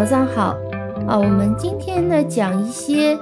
[0.00, 0.58] 早上好，
[1.06, 3.18] 啊，我们今天呢讲一些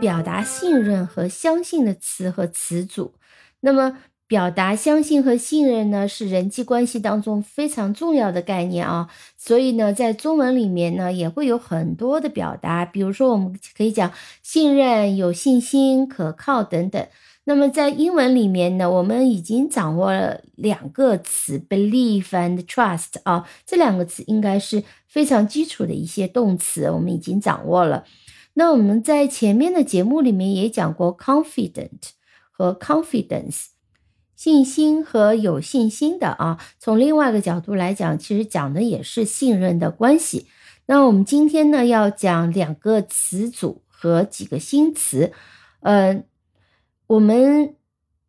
[0.00, 3.12] 表达信任和相信的词和词组。
[3.58, 3.98] 那么，
[4.28, 9.08] 表达相信和信任呢，是人际关系当中非常重要的概念啊。
[9.36, 14.12] 所以呢，在中文里面呢，也会有很多的表达，比如说我们可以讲
[14.44, 17.04] 信任、有信心、可靠等等。
[17.44, 28.04] 那么在英文里面呢，我们已经掌握了两个词，believe and trust 啊，这两个词应该是非常基础的一些动词，我们已经掌握了。
[28.54, 32.10] 那我们在前面的节目里面也讲过 confident
[32.52, 33.66] 和 confidence，
[34.36, 36.58] 信心和有信心的啊。
[36.78, 40.46] 从另外一个角度来讲，其实讲的也是信任的关系。
[40.86, 45.32] 那我们今天呢要讲两个词组和几个新词，
[45.80, 46.24] 嗯。
[47.06, 47.74] 我们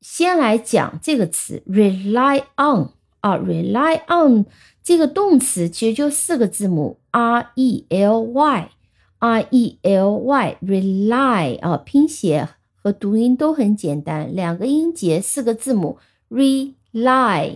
[0.01, 2.89] 先来讲这个词 rely on
[3.21, 4.45] 啊，rely on
[4.83, 15.97] 这个动词其实就四个字母 r e l y，r e l y，rely 啊，拼写和读音都很简单，两个音节，四个字母
[16.29, 17.53] rely，rely，r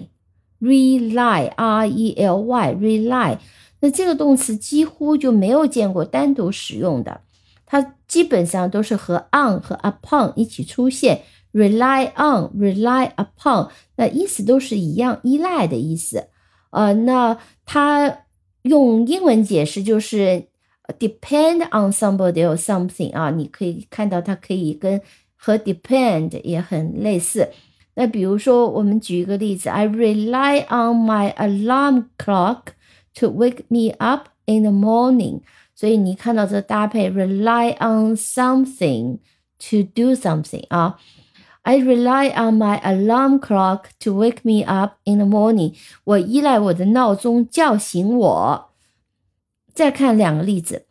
[1.87, 3.37] e l y，rely。
[3.81, 7.21] 那这个动词几乎就没有见过单独使用的。
[7.65, 16.27] 它基本上都是和 on 和 upon 一起出现，rely on，rely upon，那意思都是一样，依赖的意思。
[16.71, 18.19] 呃，那它
[18.63, 20.47] 用英文解释就是
[20.99, 25.01] depend on somebody or something 啊，你可以看到它可以跟
[25.35, 27.49] 和 depend 也很类似。
[27.95, 32.59] 那比如说，我们举一个例子，I rely on my alarm clock
[33.15, 35.41] to wake me up in the morning。
[35.76, 39.18] 所以你看到这搭配，rely on something
[39.58, 40.98] to do something 啊。
[41.62, 45.76] I rely on my alarm clock to wake me up in the morning。
[46.04, 48.70] 我依赖我的闹钟叫醒我。
[49.72, 50.86] 再看两个例子，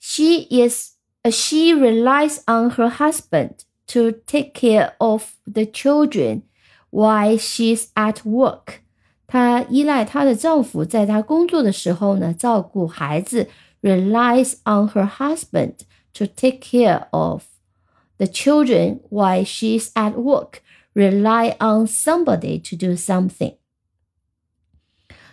[0.00, 0.94] She is
[1.24, 6.42] she relies on her husband to take care of the children
[6.90, 8.80] while she's at work。
[9.28, 13.48] 她依赖她的丈夫在她工作的时候呢，照顾孩子。
[13.82, 15.84] relies on her husband
[16.14, 17.44] to take care of
[18.18, 20.62] the children while she's at work,
[20.94, 23.56] rely on somebody to do something.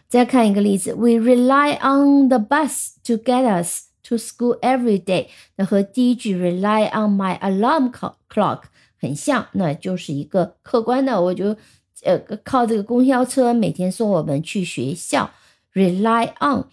[0.08, 5.28] 再看一个例子，We rely on the bus to get us to school every day。
[5.58, 7.92] 那和第一句 rely on my alarm
[8.28, 8.64] clock
[9.00, 11.56] 很像，那就是一个客观的，我就
[12.04, 15.30] 呃靠这个公交车每天送我们去学校。
[15.74, 16.66] rely on。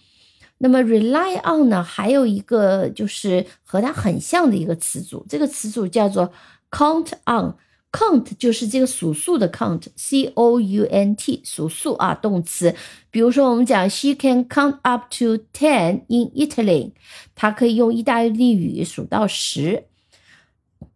[0.62, 6.32] 那么 rely on 呢，还有一个就是和它很像的一个词组，这个词组叫做
[6.70, 7.54] count on。
[7.90, 12.74] count 就是这个数数的 count，c o u n t 数数啊，动词。
[13.10, 16.92] 比如说我们讲 she can count up to ten in Italy，
[17.34, 19.84] 她可以用意大利语数到十。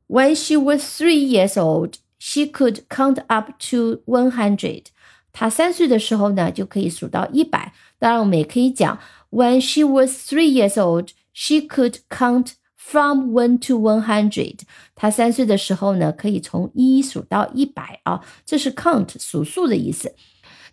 [0.06, 4.84] When she was three years old, she could count up to one hundred。
[5.32, 7.74] 她三岁的时候呢，就可以数到一百。
[7.98, 8.98] 当然，我们也可以讲。
[9.30, 14.60] When she was three years old, she could count from one to one hundred。
[14.94, 20.14] 她三岁的时候呢，可以从一数到一百啊，这是 count 数数的意思。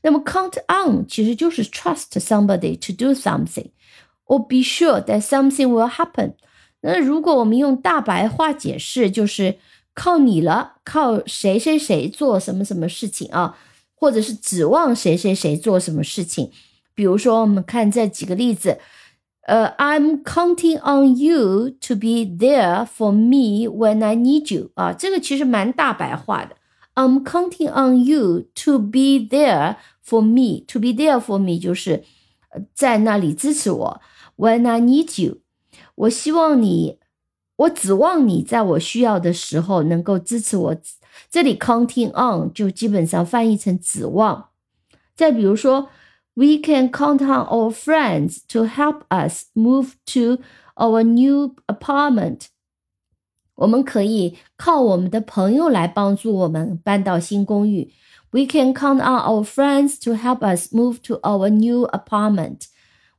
[0.01, 3.71] 那么 count on 其实就是 trust somebody to do something
[4.25, 6.33] or be sure that something will happen。
[6.81, 9.57] 那如果我们用大白话解释，就是
[9.93, 13.57] 靠你了，靠谁谁谁做什么什么事情啊，
[13.95, 16.51] 或者是指望谁谁谁做什么事情。
[16.95, 18.79] 比如说，我们看这几个例子，
[19.47, 26.55] 呃，I'm counting on you to be there for me when I need you 啊，这个其实蛮大白话的。
[26.95, 30.63] I'm counting on you to be there for me.
[30.67, 32.03] To be there for me 就是
[32.75, 34.01] 在那里支持我。
[34.37, 35.39] When I need you，
[35.95, 36.99] 我希望你，
[37.55, 40.75] 我指望你在我需要的时候能够支持我。
[41.31, 44.49] 这里 counting on 就基本上翻译成指望。
[45.15, 45.89] 再比如说。
[46.34, 50.38] We can count on our friends to help us move to
[50.76, 52.48] our new apartment.
[53.56, 57.90] 我们可以靠我们的朋友来帮助我们搬到新公寓。
[58.30, 62.66] We can count on our friends to help us move to our new apartment.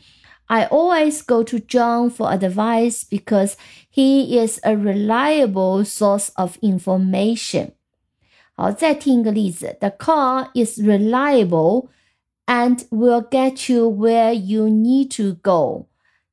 [0.47, 3.53] I always go to John for advice because
[3.91, 7.71] he is a reliable source of information。
[8.53, 11.87] 好，再听一个例子：The car is reliable
[12.52, 15.86] And will get you where you need to go。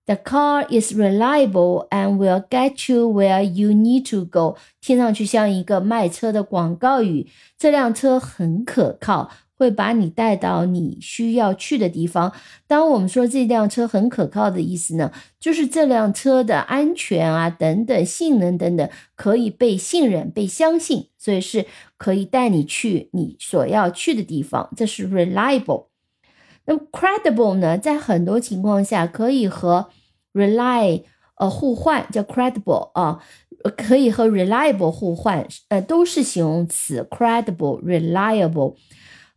[0.06, 4.57] The car is reliable and will get you where you need to go。
[4.81, 7.30] 听上去像一个卖车的广告语。
[7.57, 12.33] 这辆车很可靠，会把你带到你需要去的地方。
[12.68, 21.66] 当我们说这辆车很可靠的意思呢，就是这辆车的安全啊等等性能等等可以被信任、被相信，所以是
[21.98, 24.69] 可以带你去你所要去的地方。
[24.75, 25.88] 这是 reliable。
[26.69, 29.88] 那 credible 呢，在很多情况下可以和
[30.33, 31.01] rely
[31.38, 33.19] 呃互换叫 credible 啊，
[33.75, 38.75] 可以和 reliable 互换，呃都是形容词 credible reliable。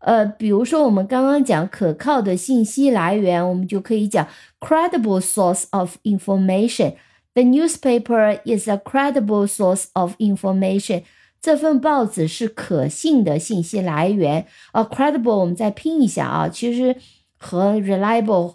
[0.01, 4.29] 呃，比如说我们刚刚讲可靠的信息来源，我们就可以讲
[4.61, 6.95] credible source of information。
[7.33, 11.05] The newspaper is a credible source of information。
[11.41, 14.45] 这份报纸是可信的信息来源。
[14.73, 16.95] 啊，credible 我们再拼一下啊，其实
[17.43, 18.55] 和 reliable。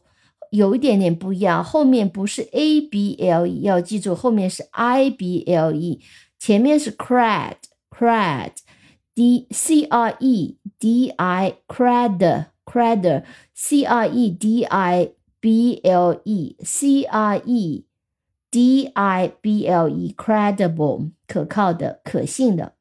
[0.50, 6.00] 有一点点不一样，后面不是 a b l e，要记住后面是 i b l e，
[6.40, 7.56] 前面是 cred
[7.90, 8.52] cred
[9.14, 13.24] d c r e d i cred cred
[13.54, 15.12] c r e d i
[15.42, 17.86] b l e c r e
[18.50, 22.72] d i b l e credible 可靠的、可信的。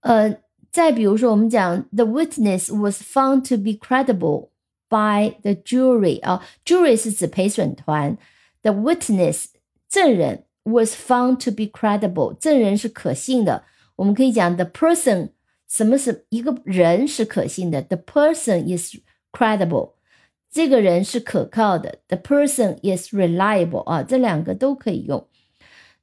[0.00, 0.36] 呃，
[0.75, 8.17] 再比如说，我们讲 the witness was found to be credible。by the jury 啊，jury 是指陪审团，
[8.61, 9.45] the witness
[9.87, 13.63] 证人 was found to be credible，证人是可信的。
[13.95, 15.29] 我们可以讲 the person
[15.65, 18.97] 什么是一个人是可信的，the person is
[19.31, 19.93] credible，
[20.51, 25.25] 这个人是可靠的，the person is reliable 啊，这两个都可以用。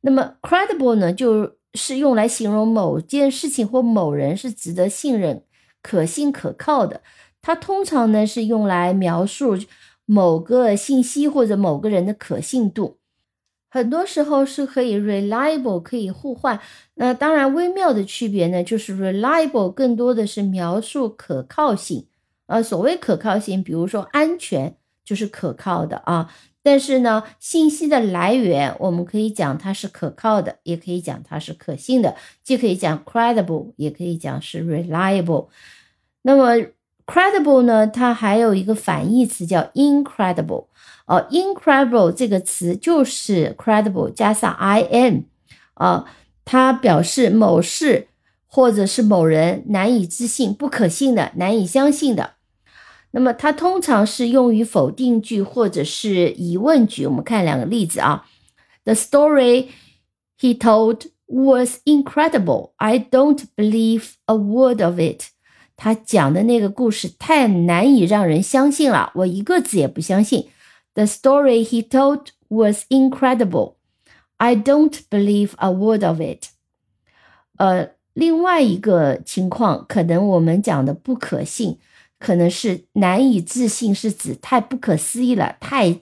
[0.01, 5.44] 那么 credible 呢，就 是用来形容某件事情或某人是值得信任、
[5.82, 7.02] 可信可靠的。
[7.42, 9.58] 它通常呢是用来描述
[10.06, 13.00] 某个信息或者某个人的可信度，
[13.70, 16.60] 很多时候是可以 reliable 可以互换。
[16.96, 22.08] 那当然微妙的区别呢，就是 reliable 更多的是描述可靠性，
[22.48, 26.30] 呃，所谓可靠性，比如说安全就是可靠的啊。
[26.64, 35.48] 但是呢，信息的来源我们可以讲它是可靠的，也可以讲它是可信的，既可以讲 credible，也可以讲是 reliable。
[36.24, 36.66] 那么。
[37.06, 40.68] credible 呢，它还有一个反义词叫 incredible。
[41.06, 45.26] 哦，incredible 这个词就是 credible 加上 i n，
[45.74, 46.06] 啊，
[46.46, 48.08] 它表示某事
[48.48, 52.36] 或者是某人难以置信、不可信的、难以相信的。
[53.16, 57.06] 那么它通常是用于否定句或者是疑问句。
[57.06, 58.26] 我们看两个例子啊
[58.86, 59.68] ，The story
[60.40, 62.72] he told was incredible.
[62.78, 65.26] I don't believe a word of it.
[65.76, 70.48] 他讲的那个故事太难以让人相信了，我一个字也不相信。
[70.96, 73.76] The story he told was incredible.
[74.38, 76.48] I don't believe a word of it.
[77.58, 81.78] 呃，另外一个情况，可能我们讲的不可信，
[82.24, 86.00] 可能是难以置信，是指太不可思议了，太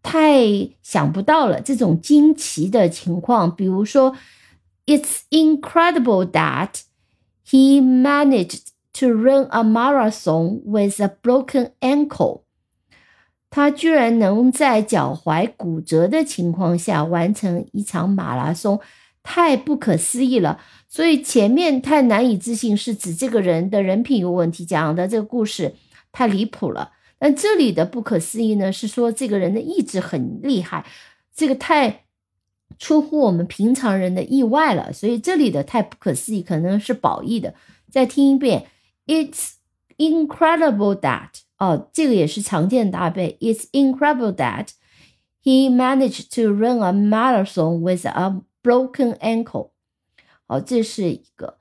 [0.00, 0.44] 太
[0.80, 3.54] 想不到了这种惊奇的情况。
[3.54, 4.14] 比如说
[4.86, 6.82] ，It's incredible that
[7.44, 12.42] he managed to run a marathon with a broken ankle。
[13.50, 18.80] 他居然能在脚踝骨折的情况下完成一场马拉松，
[19.22, 20.60] 太不可思议了。
[20.88, 25.74] 所以前面太难以置信是指这个人的人品有问题，讲的这个故事
[26.10, 26.92] 太离谱了。
[27.18, 30.84] 但这里的不可思议呢，是说这个人的意志很厉害，
[31.34, 32.04] 这个太
[32.78, 34.92] 出乎我们平常人的意外了。
[34.92, 37.54] 所以这里的太不可思议可能是褒义的。
[37.90, 38.66] 再听一遍
[39.06, 39.52] ，It's
[39.98, 41.28] incredible that。
[41.58, 43.38] 哦，这个也是常见搭配。
[43.40, 44.70] It's incredible that
[45.44, 49.70] he managed to run a marathon with a broken ankle。
[50.46, 51.58] 好，这是一个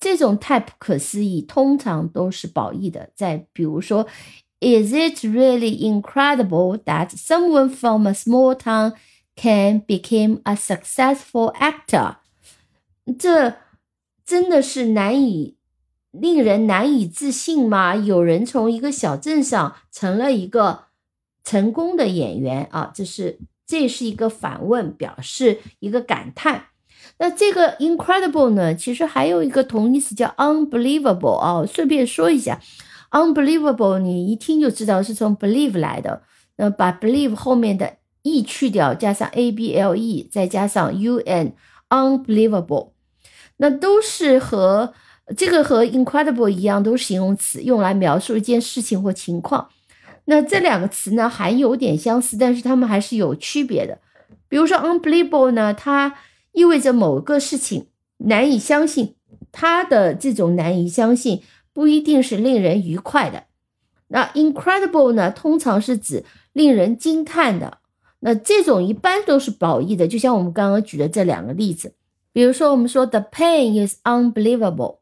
[0.00, 3.10] 这种太不可思议，通常都是褒义的。
[3.14, 4.06] 再比如说
[4.60, 8.94] ，Is it really incredible that someone from a small town
[9.36, 12.16] can become a successful actor？
[13.18, 13.56] 这
[14.24, 15.56] 真的是难以。
[16.10, 17.96] 令人难以置信吗？
[17.96, 20.84] 有人从一个小镇上成了一个
[21.42, 22.92] 成功的演员啊！
[22.94, 26.66] 这是这是一个反问，表示一个感叹。
[27.18, 28.74] 那这个 incredible 呢？
[28.74, 31.64] 其实还有一个同义词叫 unbelievable 啊。
[31.66, 32.60] 顺便说一下
[33.10, 36.22] ，unbelievable 你一听就知道是从 believe 来的。
[36.56, 42.92] 那把 believe 后面的 e 去掉，加上 a b l e，再加上 u n，unbelievable，
[43.56, 44.94] 那都是和。
[45.36, 49.68] 这个和 incredible 一样，都是形容词，用来描述一件事情或情况。
[50.24, 53.98] 那这两个词呢，还有点相似，但是它们还是有区别的。
[54.48, 56.14] 比如说 unbelievable 呢，它
[56.52, 57.86] 意味着某个事情
[58.18, 59.16] 难以相信，
[59.50, 63.44] 它的这种难以相信不一定是令人愉快的。
[64.08, 67.78] 那 incredible 呢，通常是指令人惊叹的。
[68.20, 71.94] 那这种一般都是褒义的，就像我们刚刚举的这两个例子。
[72.32, 74.98] 比如说，我们说 the pain is unbelievable。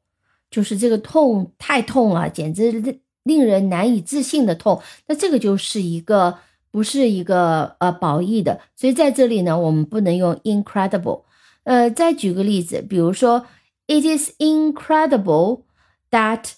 [0.51, 2.83] 就是这个痛太痛了，简直
[3.23, 4.81] 令人难以置信的痛。
[5.07, 6.39] 那这个就是一个
[6.71, 11.23] 不是一个呃褒义的，所以在这里呢，我们不能用 incredible。
[11.65, 13.47] 呃，再举个例子，比如说
[13.87, 15.63] ，It is incredible
[16.11, 16.53] that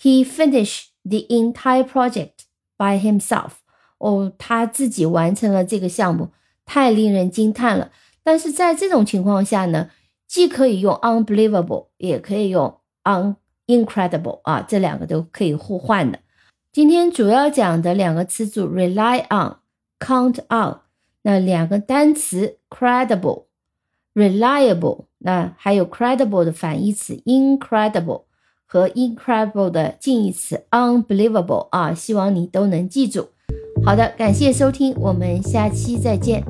[0.00, 2.44] he finished the entire project
[2.76, 3.52] by himself。
[3.98, 6.28] 哦，他自己完成了这个项目，
[6.64, 7.90] 太令人惊叹了。
[8.22, 9.90] 但是在这种情况下呢，
[10.28, 12.78] 既可以用 unbelievable，也可以用。
[13.04, 13.34] un
[13.66, 16.18] incredible 啊，这两个都可以互换的。
[16.72, 19.56] 今天主要讲的两个词组 rely on、
[19.98, 20.80] count on，
[21.22, 23.44] 那两个单词 credible、
[24.14, 28.22] reliable，那还有 credible 的反义词 incredible
[28.66, 33.28] 和 incredible 的近义词 unbelievable 啊，希望你都能记住。
[33.84, 36.42] 好的，感谢收听，我们下期再见。